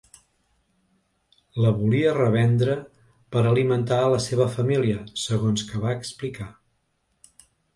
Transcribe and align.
La 1.65 1.73
volia 1.81 2.13
revendre 2.15 2.77
per 3.35 3.45
alimentar 3.51 4.01
a 4.07 4.09
la 4.15 4.23
seva 4.29 4.49
família, 4.57 5.05
segons 5.27 5.69
que 5.71 5.83
va 5.85 5.97
explicar. 5.99 6.53